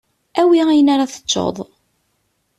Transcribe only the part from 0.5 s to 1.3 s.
ayen ara